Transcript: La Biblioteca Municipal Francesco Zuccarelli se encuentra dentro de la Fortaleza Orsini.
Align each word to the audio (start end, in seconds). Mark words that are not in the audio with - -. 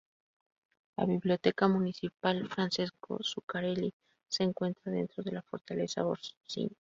La 0.97 1.05
Biblioteca 1.05 1.67
Municipal 1.67 2.47
Francesco 2.49 3.17
Zuccarelli 3.21 3.93
se 4.27 4.41
encuentra 4.43 4.91
dentro 4.91 5.21
de 5.23 5.31
la 5.33 5.43
Fortaleza 5.43 6.03
Orsini. 6.07 6.75